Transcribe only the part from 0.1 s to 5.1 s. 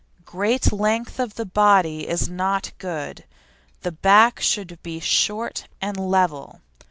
Great length of body is not good; the back should be